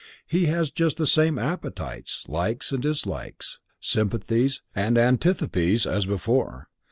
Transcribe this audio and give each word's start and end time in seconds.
He 0.25 0.47
has 0.47 0.71
just 0.71 0.97
the 0.97 1.05
same 1.05 1.37
appetites, 1.37 2.25
likes 2.27 2.71
and 2.71 2.81
dislikes, 2.81 3.59
sympathies 3.79 4.59
and 4.73 4.97
antipathies, 4.97 5.85
as 5.85 6.07
before. 6.07 6.69